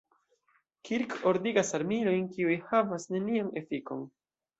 [0.87, 4.03] Kirk ordigas armilojn, kiu havas nenian efikon.